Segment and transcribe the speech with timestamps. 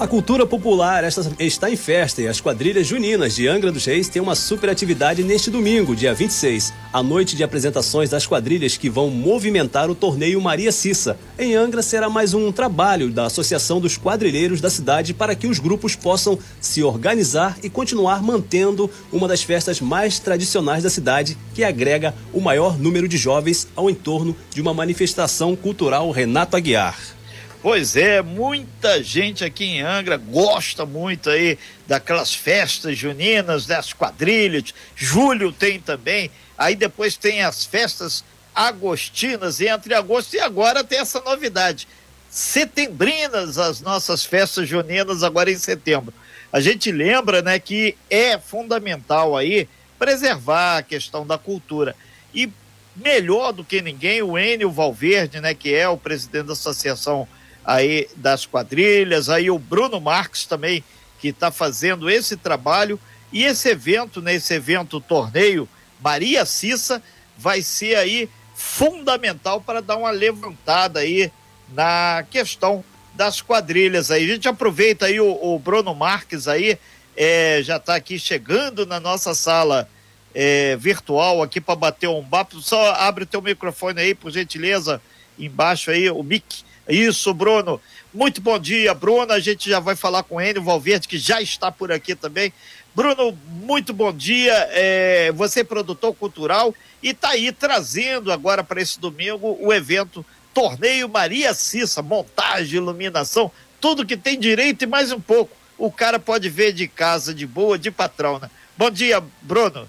[0.00, 1.04] A cultura popular
[1.38, 5.22] está em festa e as quadrilhas juninas de Angra dos Reis têm uma super atividade
[5.22, 10.40] neste domingo, dia 26, a noite de apresentações das quadrilhas que vão movimentar o torneio
[10.40, 11.18] Maria Cissa.
[11.38, 15.58] Em Angra será mais um trabalho da Associação dos Quadrilheiros da cidade para que os
[15.58, 21.62] grupos possam se organizar e continuar mantendo uma das festas mais tradicionais da cidade, que
[21.62, 27.19] agrega o maior número de jovens ao entorno de uma manifestação cultural Renato Aguiar.
[27.62, 34.72] Pois é, muita gente aqui em Angra gosta muito aí daquelas festas juninas, das quadrilhas.
[34.96, 36.30] Julho tem também.
[36.56, 41.86] Aí depois tem as festas agostinas entre agosto e agora tem essa novidade.
[42.30, 46.14] Setembrinas, as nossas festas juninas agora em setembro.
[46.50, 49.68] A gente lembra, né, que é fundamental aí
[49.98, 51.94] preservar a questão da cultura.
[52.34, 52.50] E
[52.96, 57.28] melhor do que ninguém, o Enio Valverde, né, que é o presidente da Associação
[57.70, 60.82] aí das quadrilhas, aí o Bruno Marques também,
[61.20, 62.98] que está fazendo esse trabalho.
[63.32, 65.68] E esse evento, nesse evento torneio
[66.02, 67.00] Maria Cissa,
[67.38, 71.30] vai ser aí fundamental para dar uma levantada aí
[71.72, 74.24] na questão das quadrilhas aí.
[74.24, 76.76] A gente aproveita aí o, o Bruno Marques aí,
[77.16, 79.88] é, já está aqui chegando na nossa sala
[80.34, 82.60] é, virtual aqui para bater um papo.
[82.60, 85.00] Só abre o teu microfone aí, por gentileza,
[85.38, 87.80] embaixo aí, o mic isso, Bruno.
[88.12, 89.32] Muito bom dia, Bruno.
[89.32, 92.52] A gente já vai falar com ele, o Valverde, que já está por aqui também.
[92.94, 94.52] Bruno, muito bom dia.
[94.72, 100.24] É, você é produtor cultural e está aí trazendo agora para esse domingo o evento
[100.52, 105.56] Torneio Maria Cissa, montagem, iluminação, tudo que tem direito e mais um pouco.
[105.78, 108.50] O cara pode ver de casa, de boa, de patrão, né?
[108.76, 109.88] Bom dia, Bruno.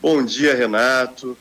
[0.00, 1.36] Bom dia, Renato.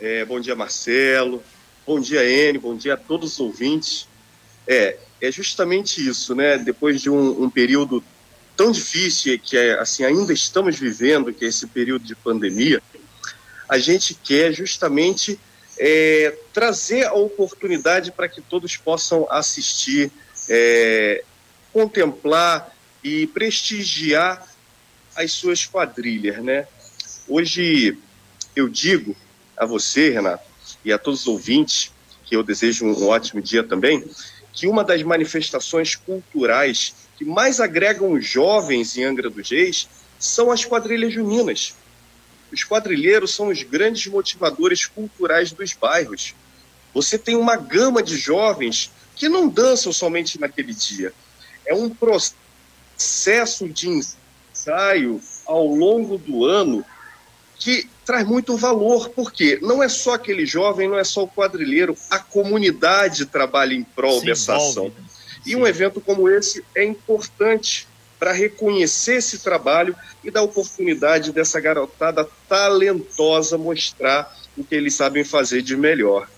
[0.00, 1.42] É, bom dia, Marcelo.
[1.84, 4.06] Bom dia, N, bom dia a todos os ouvintes.
[4.68, 6.56] É, é justamente isso, né?
[6.56, 8.04] Depois de um, um período
[8.56, 12.80] tão difícil que é, assim ainda estamos vivendo, que é esse período de pandemia,
[13.68, 15.40] a gente quer justamente
[15.76, 20.12] é, trazer a oportunidade para que todos possam assistir,
[20.48, 21.24] é,
[21.72, 22.72] contemplar
[23.02, 24.46] e prestigiar
[25.16, 26.68] as suas quadrilhas, né?
[27.26, 27.98] Hoje
[28.54, 29.16] eu digo
[29.56, 30.51] a você, Renato,
[30.84, 31.92] e a todos os ouvintes,
[32.24, 34.04] que eu desejo um ótimo dia também,
[34.52, 39.88] que uma das manifestações culturais que mais agregam jovens em Angra dos Reis
[40.18, 41.74] são as quadrilhas juninas.
[42.52, 46.34] Os quadrilheiros são os grandes motivadores culturais dos bairros.
[46.92, 51.12] Você tem uma gama de jovens que não dançam somente naquele dia.
[51.66, 56.84] É um processo de ensaio ao longo do ano
[57.62, 61.96] que traz muito valor, porque não é só aquele jovem, não é só o quadrilheiro,
[62.10, 64.70] a comunidade trabalha em prol Se dessa envolve.
[64.70, 64.84] ação.
[64.86, 65.04] Né?
[65.46, 67.86] E um evento como esse é importante
[68.18, 75.22] para reconhecer esse trabalho e dar oportunidade dessa garotada talentosa mostrar o que eles sabem
[75.22, 76.28] fazer de melhor.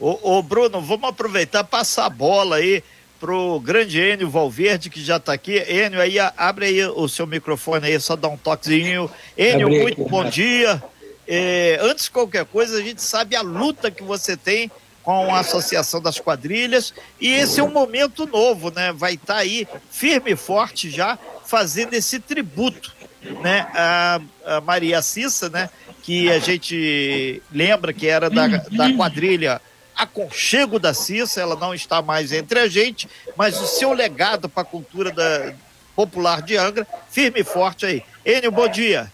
[0.00, 2.82] Ô, ô Bruno, vamos aproveitar passar a bola aí
[3.20, 5.56] pro grande Enio Valverde, que já está aqui.
[5.56, 9.10] Enio, aí abre aí o seu microfone aí, só dá um toquezinho.
[9.36, 10.82] Enio, muito bom dia.
[11.26, 14.70] É, antes de qualquer coisa, a gente sabe a luta que você tem
[15.02, 18.92] com a Associação das Quadrilhas e esse é um momento novo, né?
[18.92, 22.92] Vai estar tá aí firme e forte já fazendo esse tributo,
[23.40, 23.68] né?
[23.72, 25.70] A, a Maria Cissa, né?
[26.02, 29.60] Que a gente lembra que era da, da quadrilha
[29.96, 34.62] aconchego da Cissa, ela não está mais entre a gente, mas o seu legado para
[34.62, 35.54] a cultura da,
[35.94, 38.02] popular de Angra, firme e forte aí.
[38.24, 39.10] Enio, bom dia.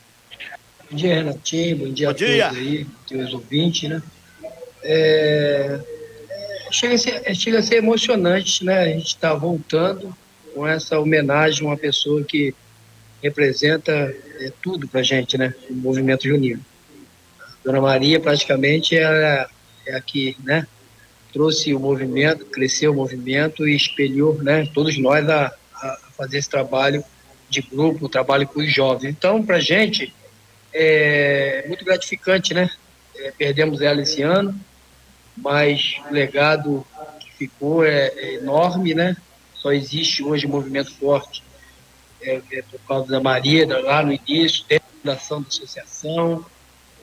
[0.90, 2.48] Bom dia, Renatinho, bom dia bom a dia.
[2.48, 4.02] todos aí, teus ouvintes, né?
[4.84, 5.80] É,
[6.70, 8.80] chega, a ser, chega a ser emocionante, né?
[8.80, 10.14] A gente está voltando
[10.52, 12.52] com essa homenagem a uma pessoa que
[13.22, 15.54] representa é, tudo para a gente, né?
[15.70, 16.60] O movimento junino.
[17.64, 19.46] Dona Maria, praticamente, é
[19.86, 20.66] é a que né,
[21.32, 26.50] trouxe o movimento, cresceu o movimento e espelhou né, todos nós a, a fazer esse
[26.50, 27.02] trabalho
[27.48, 29.10] de grupo, trabalho com os jovens.
[29.10, 30.14] Então, para a gente,
[30.72, 32.70] é muito gratificante, né?
[33.16, 34.58] É, perdemos ela esse ano,
[35.36, 36.86] mas o legado
[37.20, 39.16] que ficou é, é enorme, né?
[39.54, 41.42] Só existe hoje um movimento forte
[42.22, 46.44] é, é por causa da Maria, lá no início, tem a fundação da associação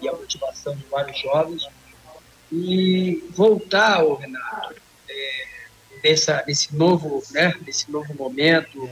[0.02, 1.68] e a motivação de vários jovens
[2.51, 4.75] e voltar, oh, Renato,
[5.10, 5.46] é,
[6.04, 8.90] nessa, nesse, novo, né, nesse novo momento.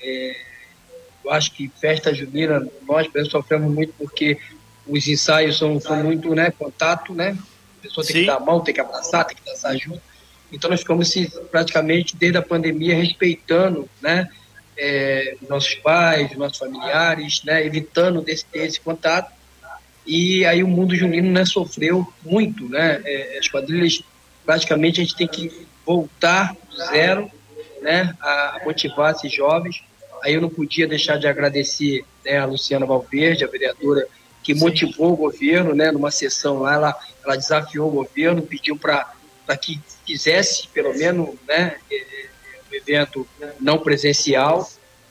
[0.00, 0.36] É,
[1.24, 4.38] eu acho que festa junina, nós, sofremos muito porque
[4.86, 7.36] os ensaios são, são muito né, contato, né?
[7.78, 8.20] A pessoa tem Sim.
[8.20, 10.00] que dar a mão, tem que abraçar, tem que dançar junto.
[10.50, 11.12] Então nós ficamos
[11.50, 14.28] praticamente desde a pandemia respeitando, né,
[14.76, 19.32] é, nossos pais, nossos familiares, né, evitando desse, esse contato.
[20.08, 23.02] E aí o mundo junino né, sofreu muito, né?
[23.04, 24.02] É, as quadrilhas
[24.42, 27.30] praticamente a gente tem que voltar do zero,
[27.82, 29.84] né, a motivar esses jovens.
[30.22, 34.08] Aí eu não podia deixar de agradecer né, a Luciana Valverde, a vereadora
[34.42, 34.60] que Sim.
[34.60, 39.06] motivou o governo, né, numa sessão lá, ela, ela desafiou o governo, pediu para
[39.60, 42.28] que fizesse, pelo menos, né, é, é,
[42.72, 43.28] evento
[43.60, 44.66] não presencial.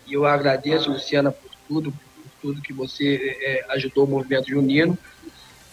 [0.07, 1.93] E eu agradeço, Luciana, por tudo,
[2.41, 4.97] tudo que você é, ajudou o movimento junino.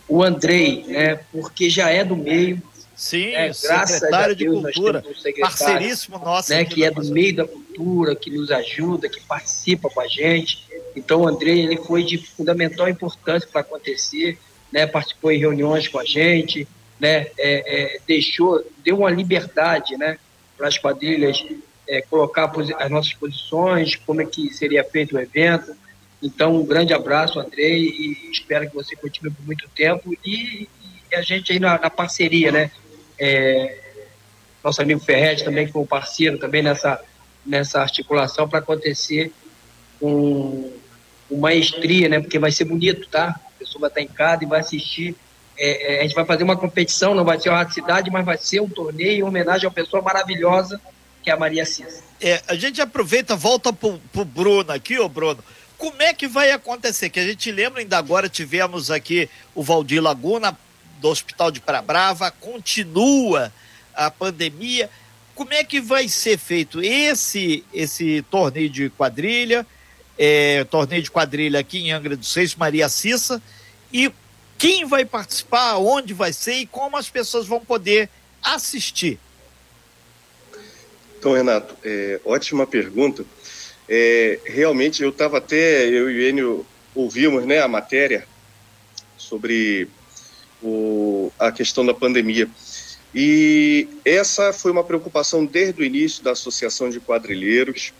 [0.09, 2.63] O Andrei, né, porque já é do meio,
[2.95, 6.51] Sim, é, secretário de Cultura, um parceiríssimo nosso.
[6.51, 10.65] Né, que é do meio da cultura, que nos ajuda, que participa com a gente.
[10.95, 14.39] Então, o Andrei ele foi de fundamental importância para acontecer,
[14.71, 16.69] né, participou em reuniões com a gente,
[17.01, 20.19] né, é, é, deixou, deu uma liberdade né,
[20.57, 21.45] para as quadrilhas
[21.89, 25.75] é, colocar as nossas posições, como é que seria feito o evento.
[26.25, 30.17] Então, um grande abraço, Andrei, e espero que você continue por muito tempo.
[30.25, 30.67] E,
[31.13, 32.71] e a gente aí na, na parceria, né?
[33.21, 33.79] É,
[34.65, 36.99] nosso amigo Ferretti também, que foi um parceiro também nessa,
[37.45, 39.31] nessa articulação para acontecer
[40.01, 40.73] com,
[41.29, 42.19] com maestria, né?
[42.19, 43.39] Porque vai ser bonito, tá?
[43.57, 45.15] A pessoa vai estar em casa e vai assistir.
[45.59, 48.39] É, é, a gente vai fazer uma competição, não vai ser uma cidade, mas vai
[48.39, 50.81] ser um torneio em homenagem a uma pessoa maravilhosa
[51.23, 52.03] que é a Maria Cisa.
[52.21, 55.43] É, a gente aproveita, volta pro, pro Bruno aqui, ô Bruno.
[55.79, 57.11] Como é que vai acontecer?
[57.11, 60.57] Que a gente lembra ainda agora tivemos aqui o Valdir Laguna
[61.01, 63.53] do Hospital de Brava, continua
[63.95, 64.89] a pandemia.
[65.35, 69.67] Como é que vai ser feito esse esse torneio de quadrilha,
[70.17, 73.43] é, torneio de quadrilha aqui em Angra dos Reis, Maria Cissa,
[73.93, 74.13] e
[74.57, 78.09] quem vai participar, onde vai ser e como as pessoas vão poder
[78.43, 79.19] assistir?
[81.19, 83.25] Então, Renato, é, ótima pergunta.
[83.89, 88.27] É, realmente, eu estava até, eu e o Enio ouvimos né, a matéria
[89.17, 89.89] sobre
[90.63, 92.49] o, a questão da pandemia.
[93.15, 97.93] E essa foi uma preocupação desde o início da Associação de Quadrilheiros,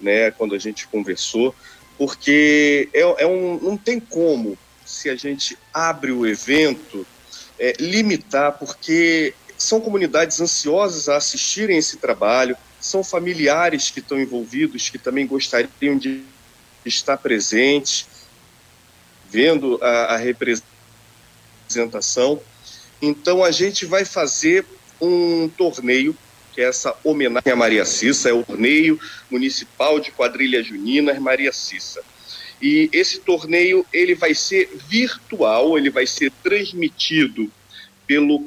[0.00, 1.54] né, quando a gente conversou,
[1.96, 7.06] porque é, é um, não tem como, se a gente abre o evento,
[7.58, 14.88] é, limitar, porque são comunidades ansiosas a assistirem esse trabalho, são familiares que estão envolvidos,
[14.88, 16.22] que também gostariam de
[16.84, 18.06] estar presentes,
[19.28, 22.40] vendo a, a representação.
[23.00, 24.64] Então a gente vai fazer
[25.00, 26.16] um torneio,
[26.52, 28.98] que é essa homenagem a Maria Cissa, é o torneio
[29.30, 32.02] municipal de quadrilha junina Maria Cissa.
[32.60, 37.50] E esse torneio ele vai ser virtual, ele vai ser transmitido
[38.06, 38.44] pelo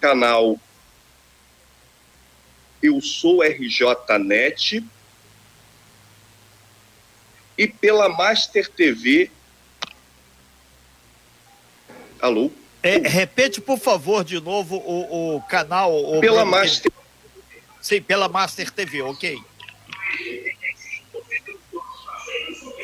[0.00, 0.60] canal
[2.84, 4.84] Eu Sou RJNet
[7.56, 9.30] e pela Master TV
[12.20, 12.50] Alô?
[12.82, 15.94] É, repete, por favor, de novo o, o canal.
[15.94, 16.92] O pela Master.
[17.80, 19.38] Sim, pela Master TV, ok.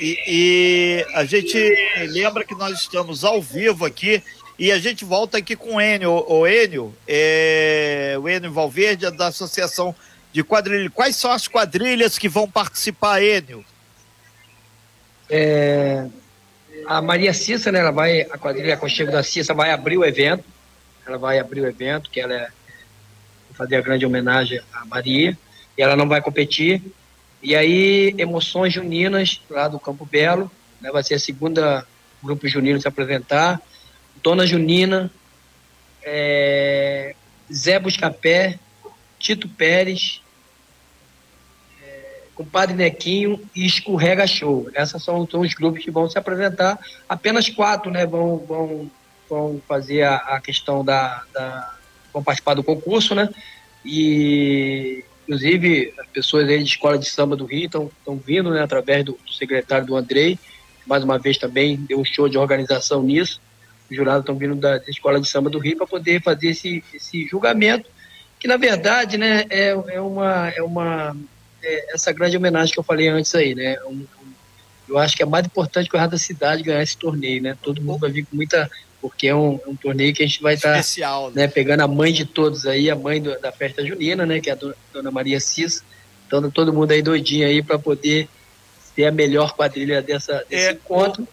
[0.01, 1.59] E, e, a gente
[2.09, 4.23] lembra que nós estamos ao vivo aqui
[4.61, 6.23] e a gente volta aqui com o Enio.
[6.29, 9.95] O Enio, é, o Enio Valverde, é da Associação
[10.35, 10.93] de Quadrilhas.
[10.95, 13.65] Quais são as quadrilhas que vão participar, Enio?
[15.31, 16.07] É,
[16.87, 20.45] a Maria Cissa, né, ela vai, a quadrilha Aconchego da Cissa vai abrir o evento,
[21.07, 22.49] ela vai abrir o evento, que ela é,
[23.55, 25.39] fazer a grande homenagem à Maria,
[25.79, 26.83] e ela não vai competir.
[27.43, 30.51] E aí, Emoções Juninas, lá do Campo Belo,
[30.83, 31.87] né, vai ser a segunda
[32.23, 33.59] grupo junino se apresentar.
[34.23, 35.11] Dona Junina,
[36.03, 37.15] é,
[37.53, 38.59] Zé Buscapé,
[39.19, 40.21] Tito Pérez,
[42.41, 44.71] o Padre Nequinho e Escorrega Show.
[44.75, 46.79] Esses são, são, os grupos que vão se apresentar.
[47.07, 48.91] Apenas quatro né, vão, vão,
[49.29, 51.75] vão fazer a, a questão da, da,
[52.11, 53.29] vão participar do concurso, né?
[53.85, 59.05] E inclusive as pessoas aí de escola de samba do Rio estão vindo, né, através
[59.05, 60.39] do, do, secretário do Andrei,
[60.87, 63.39] mais uma vez também deu um show de organização nisso.
[63.91, 67.27] Os jurados estão vindo da, escola de samba do Rio para poder fazer esse, esse
[67.27, 67.91] julgamento,
[68.39, 71.17] que na verdade, né, é, é uma é uma
[71.63, 73.79] é, essa grande homenagem que eu falei antes aí, né?
[73.85, 74.07] Um, um,
[74.89, 77.57] eu acho que é mais importante que o Real da Cidade ganhar esse torneio, né?
[77.63, 78.71] Todo mundo vai vir com muita.
[79.01, 81.49] Porque é um, um torneio que a gente vai estar tá, né?
[81.49, 84.41] pegando a mãe de todos aí, a mãe do, da festa junina, né?
[84.41, 84.59] Que é a
[84.93, 85.83] dona Maria Cis.
[86.27, 88.29] Então, todo mundo aí doidinho aí para poder
[88.95, 91.27] ter a melhor quadrilha dessa, desse é, encontro.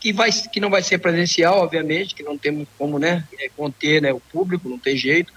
[0.00, 4.00] Que, vai, que não vai ser presencial, obviamente, que não temos como né, é, conter
[4.00, 5.32] né, o público, não tem jeito,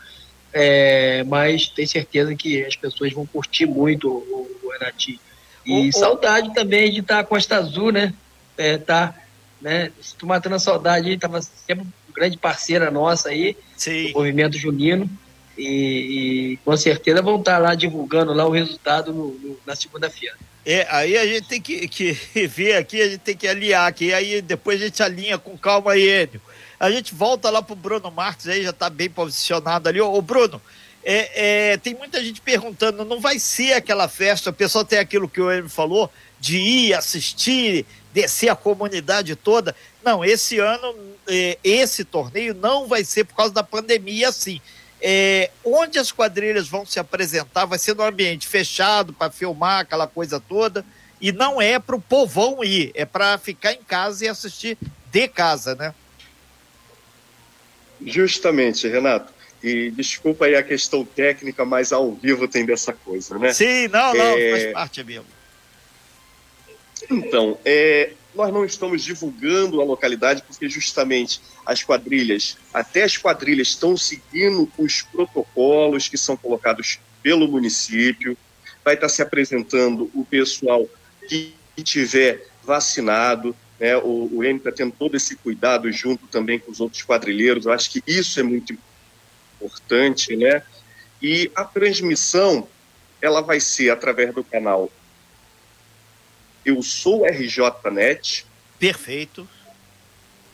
[0.54, 5.20] é, mas tenho certeza que as pessoas vão curtir muito o, o Renatinho.
[5.66, 8.14] E o, saudade também de estar com a Costa Azul, né?
[8.58, 9.16] É, tá,
[9.62, 9.92] né?
[10.00, 14.08] Estou matando a saudade, estava sempre grande parceira nossa aí, Sim.
[14.08, 15.10] do movimento junino.
[15.58, 20.36] E, e, com certeza vão estar lá divulgando lá o resultado no, no, na segunda-feira.
[20.66, 22.14] É, aí a gente tem que, que
[22.48, 25.92] ver aqui, a gente tem que aliar aqui, aí depois a gente alinha com calma
[25.92, 26.42] aí, Enio.
[26.80, 30.02] A gente volta lá pro Bruno Marques aí, já está bem posicionado ali.
[30.02, 30.62] Ô, Bruno,
[31.04, 35.30] é, é, tem muita gente perguntando, não vai ser aquela festa, o pessoal tem aquilo
[35.30, 39.76] que o Enio falou, de ir assistir, descer a comunidade toda.
[40.04, 40.96] Não, esse ano,
[41.28, 44.62] é, esse torneio não vai ser por causa da pandemia, assim.
[45.06, 50.08] É, onde as quadrilhas vão se apresentar vai ser no ambiente fechado para filmar aquela
[50.08, 50.86] coisa toda
[51.20, 54.78] e não é para o povão ir, é para ficar em casa e assistir
[55.12, 55.94] de casa, né?
[58.06, 59.34] Justamente, Renato.
[59.62, 63.54] E desculpa aí a questão técnica, mas ao vivo tem dessa coisa, né?
[63.54, 64.52] Sim, não, não, é...
[64.52, 65.26] faz parte mesmo.
[67.10, 73.70] Então, é, nós não estamos divulgando a localidade porque justamente as quadrilhas, até as quadrilhas
[73.70, 78.38] estão seguindo os protocolos que são colocados pelo município.
[78.84, 80.88] Vai estar se apresentando o pessoal
[81.28, 83.96] que tiver vacinado, né?
[83.98, 87.66] O, o está tendo todo esse cuidado junto também com os outros quadrilheiros.
[87.66, 88.78] Eu acho que isso é muito
[89.56, 90.64] importante, né?
[91.22, 92.68] E a transmissão
[93.22, 94.92] ela vai ser através do canal
[96.66, 98.46] eu sou RJNet.
[98.80, 99.48] Perfeito.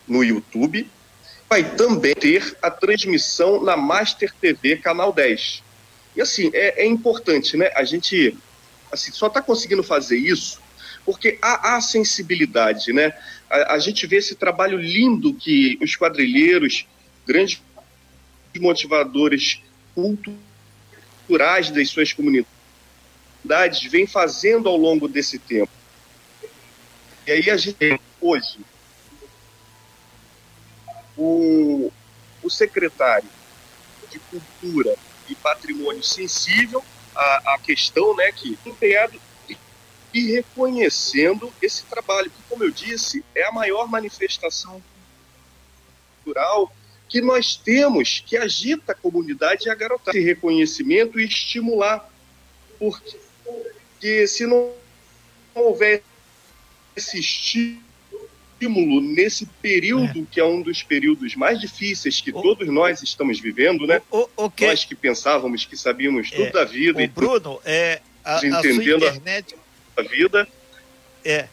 [0.08, 0.90] No YouTube.
[1.50, 5.64] Vai também ter a transmissão na Master TV, canal 10.
[6.16, 7.72] E assim, é, é importante, né?
[7.76, 8.38] A gente
[8.92, 10.60] assim, só está conseguindo fazer isso
[11.06, 13.12] porque há, há sensibilidade, né?
[13.50, 16.86] A, a, gente vê esse trabalho lindo que os quadrilheiros,
[17.26, 17.62] grandes
[18.60, 19.60] motivadores
[19.96, 25.72] culturais das suas comunidades, vêm fazendo ao longo desse tempo.
[27.30, 28.58] E aí a gente tem hoje
[31.16, 31.92] o,
[32.42, 33.30] o secretário
[34.10, 34.96] de Cultura
[35.30, 36.84] e Patrimônio Sensível
[37.16, 39.22] à, à questão, né, que empenhado
[40.12, 44.82] e reconhecendo esse trabalho, que, como eu disse, é a maior manifestação
[46.24, 46.74] cultural
[47.08, 50.18] que nós temos, que agita a comunidade e a garotada.
[50.18, 52.10] Esse reconhecimento e estimular,
[52.80, 54.74] porque se não
[55.54, 56.02] houver
[56.96, 60.26] esse estímulo nesse período é.
[60.30, 64.02] que é um dos períodos mais difíceis que o, todos nós estamos vivendo, né?
[64.12, 64.28] O.
[64.62, 69.06] Nós que pensávamos que sabíamos tudo é, da vida o e Bruno, é a, entendendo
[69.06, 69.56] a internet
[69.98, 70.48] a vida.
[71.24, 71.48] É.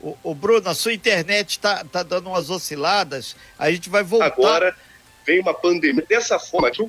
[0.00, 3.36] O, o Bruno, a sua internet está tá dando umas osciladas.
[3.58, 4.26] A gente vai voltar.
[4.26, 4.74] Agora
[5.26, 6.82] vem uma pandemia dessa forma que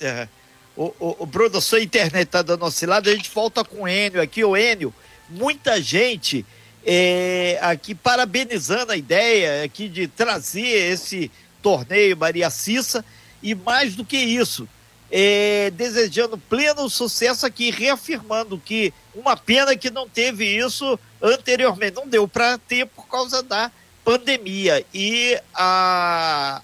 [0.00, 0.28] é.
[0.76, 3.10] O, o, o Bruno, a sua internet está dando oscilada.
[3.10, 4.42] A gente volta com o Enio aqui.
[4.42, 4.92] O Enio,
[5.28, 6.44] muita gente
[6.84, 11.30] é, aqui parabenizando a ideia aqui de trazer esse
[11.62, 13.04] torneio Maria Cissa
[13.42, 14.68] e mais do que isso,
[15.10, 22.06] é, desejando pleno sucesso aqui, reafirmando que uma pena que não teve isso anteriormente, não
[22.06, 23.70] deu para ter por causa da
[24.04, 24.84] pandemia.
[24.92, 26.60] E a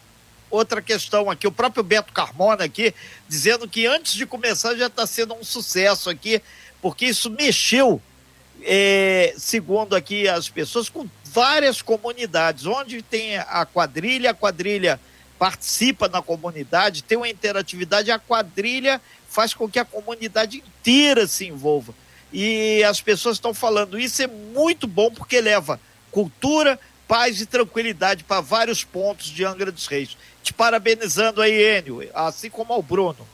[0.50, 2.94] outra questão aqui, o próprio Beto Carmona aqui,
[3.28, 6.42] dizendo que antes de começar já está sendo um sucesso aqui,
[6.82, 8.02] porque isso mexeu
[8.64, 15.00] é, segundo aqui as pessoas, com várias comunidades, onde tem a quadrilha, a quadrilha
[15.38, 21.46] participa na comunidade, tem uma interatividade, a quadrilha faz com que a comunidade inteira se
[21.46, 21.94] envolva.
[22.32, 28.24] E as pessoas estão falando isso é muito bom porque leva cultura, paz e tranquilidade
[28.24, 30.16] para vários pontos de Angra dos Reis.
[30.42, 33.26] Te parabenizando aí, Enio, assim como ao Bruno.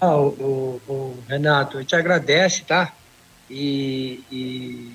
[0.00, 2.92] Ah, o, o, o Renato, eu te agradece, tá?
[3.52, 4.92] E, e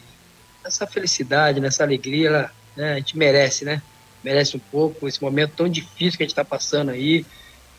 [0.65, 3.83] essa felicidade, nessa alegria, ela, né, a gente merece, né?
[4.23, 7.23] Merece um pouco esse momento tão difícil que a gente está passando aí.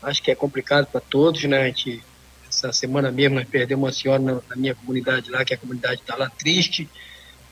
[0.01, 1.63] Acho que é complicado para todos, né?
[1.63, 2.01] A gente,
[2.49, 5.99] essa semana mesmo nós perdemos uma senhora na, na minha comunidade lá, que a comunidade
[5.99, 6.89] está lá triste.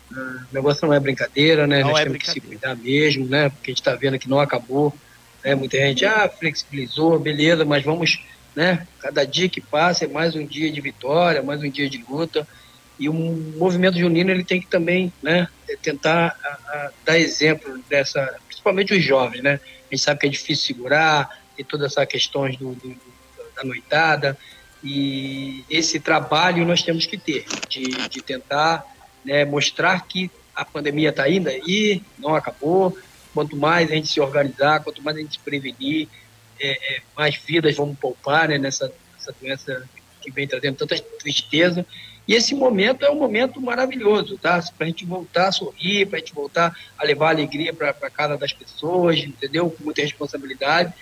[0.10, 0.16] Uh,
[0.50, 1.82] o negócio não é brincadeira, né?
[1.82, 3.50] Não nós é temos que se cuidar mesmo, né?
[3.50, 4.96] Porque a gente está vendo que não acabou.
[5.44, 5.54] Né?
[5.54, 8.24] Muita gente, ah, flexibilizou, beleza, mas vamos,
[8.56, 8.88] né?
[9.02, 12.48] Cada dia que passa é mais um dia de vitória, mais um dia de luta.
[13.00, 15.48] E o movimento junino ele tem que também né,
[15.82, 19.60] tentar a, a, dar exemplo dessa, principalmente os jovens, né?
[19.90, 22.96] A gente sabe que é difícil segurar, e todas essas questões do, do,
[23.56, 24.38] da noitada,
[24.84, 28.86] e esse trabalho nós temos que ter, de, de tentar
[29.26, 32.98] né, mostrar que a pandemia está ainda aí, não acabou.
[33.34, 36.08] Quanto mais a gente se organizar, quanto mais a gente se prevenir,
[36.60, 39.90] é, é, mais vidas vamos poupar né, nessa, nessa doença
[40.22, 41.86] que vem trazendo tanta tristeza.
[42.28, 44.62] E esse momento é um momento maravilhoso, tá?
[44.78, 48.10] Para a gente voltar a sorrir, para a gente voltar a levar alegria para a
[48.10, 49.70] casa das pessoas, entendeu?
[49.70, 50.94] Com muita responsabilidade.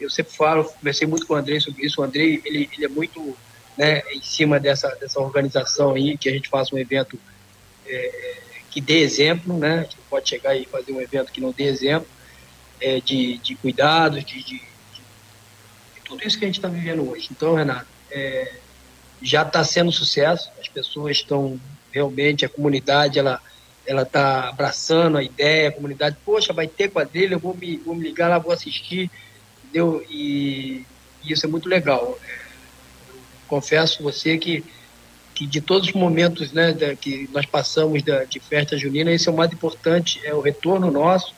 [0.00, 2.00] Eu sempre falo, conversei muito com o Andrei sobre isso.
[2.00, 3.36] O Andrei, ele, ele é muito
[3.76, 7.18] né, em cima dessa, dessa organização aí, que a gente faça um evento
[7.84, 8.36] é,
[8.70, 9.80] que dê exemplo, né?
[9.80, 12.08] A gente não pode chegar e fazer um evento que não dê exemplo
[12.80, 15.02] é, de, de cuidados, de, de, de,
[16.04, 17.28] tudo isso que a gente está vivendo hoje.
[17.30, 18.52] Então, Renato, é,
[19.22, 21.60] já está sendo sucesso, as pessoas estão
[21.92, 23.40] realmente, a comunidade, ela
[23.88, 27.94] ela está abraçando a ideia, a comunidade, poxa, vai ter quadrilha, eu vou me, vou
[27.94, 29.10] me ligar lá, vou assistir,
[29.64, 30.04] entendeu?
[30.10, 30.84] E,
[31.24, 32.18] e isso é muito legal.
[33.48, 34.62] Confesso você que,
[35.34, 39.26] que de todos os momentos né, da, que nós passamos da, de festa junina, esse
[39.26, 41.34] é o mais importante, é o retorno nosso,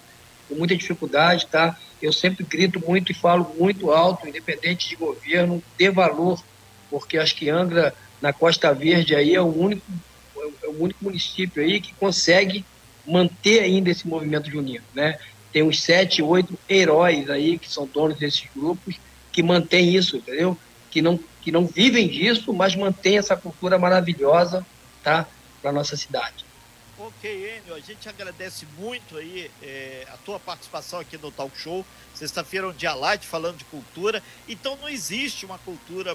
[0.49, 1.79] com muita dificuldade, tá?
[2.03, 6.43] Eu sempre grito muito e falo muito alto, independente de governo, dê valor
[6.91, 9.83] porque acho que Angra, na Costa Verde, aí é o único,
[10.63, 12.65] é o único município aí que consegue
[13.07, 15.19] manter ainda esse movimento junino, né?
[15.53, 18.97] Tem uns sete, oito heróis aí que são donos desses grupos
[19.33, 20.57] que mantêm isso, entendeu?
[20.91, 24.67] Que não, que não vivem disso, mas mantêm essa cultura maravilhosa,
[25.03, 25.27] tá?
[25.63, 26.45] Para nossa cidade.
[26.99, 31.85] Ok, Enio, a gente agradece muito aí é, a tua participação aqui no Talk Show.
[32.15, 34.23] Sexta-feira é um dia light falando de cultura.
[34.47, 36.15] Então não existe uma cultura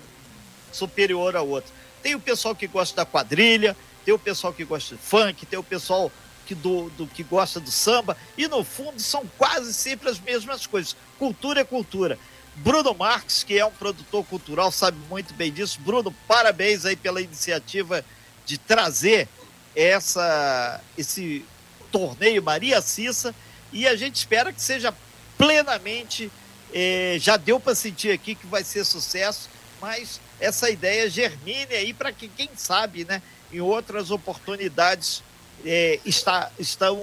[0.75, 1.73] superior a outra.
[2.03, 5.57] Tem o pessoal que gosta da quadrilha, tem o pessoal que gosta de funk, tem
[5.57, 6.11] o pessoal
[6.45, 10.67] que, do, do, que gosta do samba, e no fundo são quase sempre as mesmas
[10.67, 10.95] coisas.
[11.17, 12.19] Cultura é cultura.
[12.57, 15.79] Bruno Marques, que é um produtor cultural, sabe muito bem disso.
[15.81, 18.05] Bruno, parabéns aí pela iniciativa
[18.45, 19.27] de trazer
[19.75, 21.43] essa, esse
[21.91, 23.35] torneio Maria Cissa
[23.73, 24.93] e a gente espera que seja
[25.37, 26.31] plenamente.
[26.73, 29.49] Eh, já deu para sentir aqui que vai ser sucesso,
[29.81, 33.21] mas essa ideia germine aí para que, quem sabe, né,
[33.51, 35.23] em outras oportunidades
[35.65, 36.99] é, está, estão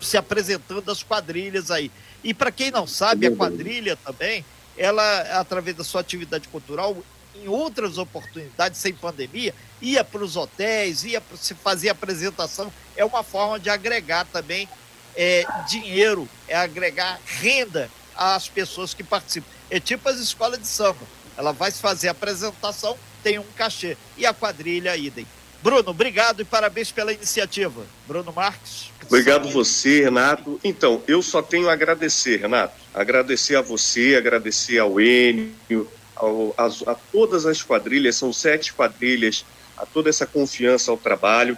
[0.00, 1.90] se apresentando as quadrilhas aí.
[2.22, 4.44] E para quem não sabe, a quadrilha também,
[4.76, 6.96] ela, através da sua atividade cultural,
[7.34, 12.72] em outras oportunidades, sem pandemia, ia para os hotéis, ia se fazer apresentação.
[12.96, 14.68] É uma forma de agregar também
[15.16, 19.48] é, dinheiro, é agregar renda às pessoas que participam.
[19.70, 23.96] É tipo as escolas de samba ela vai fazer a apresentação, tem um cachê.
[24.16, 25.24] E a quadrilha, idem.
[25.62, 27.86] Bruno, obrigado e parabéns pela iniciativa.
[28.08, 28.90] Bruno Marques.
[29.06, 30.60] Obrigado você, Renato.
[30.64, 32.74] Então, eu só tenho a agradecer, Renato.
[32.92, 39.44] Agradecer a você, agradecer ao Enio, ao, a, a todas as quadrilhas, são sete quadrilhas,
[39.76, 41.56] a toda essa confiança ao trabalho.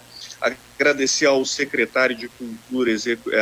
[0.78, 2.92] Agradecer ao secretário de Cultura,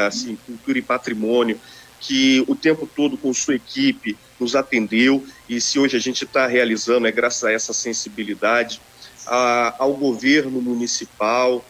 [0.07, 1.61] assim, Cultura e Patrimônio,
[2.01, 6.47] que o tempo todo com sua equipe nos atendeu e se hoje a gente está
[6.47, 8.81] realizando é graças a essa sensibilidade
[9.27, 11.65] a, ao governo municipal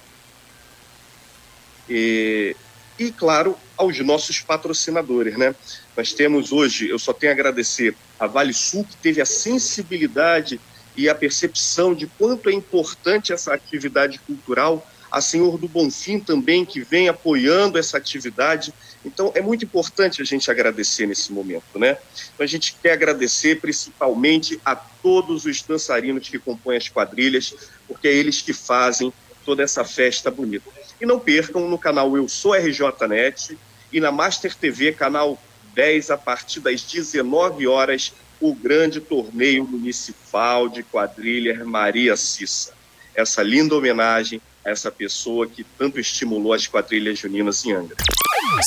[1.88, 2.54] e,
[2.98, 5.54] e, claro, aos nossos patrocinadores, né?
[5.96, 10.60] Nós temos hoje, eu só tenho a agradecer a Vale Sul, que teve a sensibilidade
[10.96, 16.64] e a percepção de quanto é importante essa atividade cultural a Senhor do Bonfim também,
[16.64, 18.72] que vem apoiando essa atividade.
[19.04, 21.96] Então, é muito importante a gente agradecer nesse momento, né?
[22.34, 27.54] Então, a gente quer agradecer principalmente a todos os dançarinos que compõem as quadrilhas,
[27.86, 29.12] porque é eles que fazem
[29.44, 30.70] toda essa festa bonita.
[31.00, 33.56] E não percam no canal Eu Sou RJNet
[33.92, 35.40] e na Master TV, canal
[35.74, 42.72] 10, a partir das 19 horas, o grande torneio municipal de quadrilha Maria Cissa.
[43.14, 47.96] Essa linda homenagem essa pessoa que tanto estimulou as quadrilhas juninas em Angra.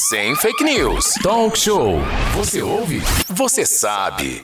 [0.09, 1.15] Sem fake news.
[1.23, 1.97] Talk show.
[2.35, 3.01] Você ouve?
[3.29, 4.43] Você sabe.